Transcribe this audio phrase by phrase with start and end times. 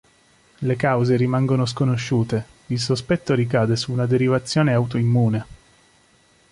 [0.61, 5.45] Le cause rimangono sconosciute, il sospetto ricade su una derivazione autoimmune.